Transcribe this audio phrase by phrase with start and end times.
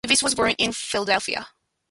[0.03, 1.49] Davis was born in Philadelphia.